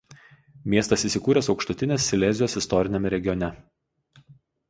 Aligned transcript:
Miestas 0.73 1.03
įsikūręs 1.09 1.49
Aukštutinės 1.53 2.07
Silezijos 2.13 2.57
istoriniame 2.63 3.11
regione. 3.17 3.51